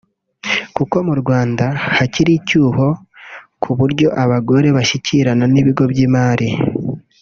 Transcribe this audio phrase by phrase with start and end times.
[0.75, 1.65] kuko mu Rwanda
[1.97, 2.87] hakiri icyuho
[3.61, 6.49] ku buryo abagore bashyikirana n’ibigo by’Imari